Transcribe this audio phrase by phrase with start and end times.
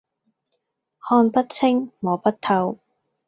[1.07, 2.79] 看不清、摸不透